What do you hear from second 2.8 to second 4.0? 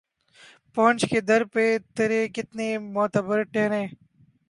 معتبر ٹھہرے